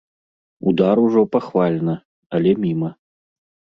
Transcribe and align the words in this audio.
Удар 0.69 0.97
ужо 1.03 1.21
пахвальна, 1.35 1.95
але 2.39 2.55
міма. 2.65 2.91